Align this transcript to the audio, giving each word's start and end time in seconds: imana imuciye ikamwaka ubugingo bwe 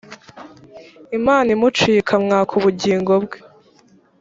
imana 1.17 1.49
imuciye 1.55 1.97
ikamwaka 2.01 2.51
ubugingo 2.59 3.11
bwe 3.23 3.39